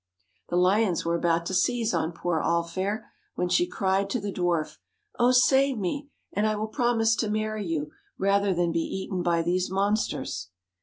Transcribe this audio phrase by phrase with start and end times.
[0.49, 4.31] The lions were about to seize on poor All fair, when she cried to the
[4.33, 4.77] Dwarf,'
[5.19, 6.09] Oh, save me!
[6.33, 10.49] and I will promise to marry you, rather than be eaten by these monsters.'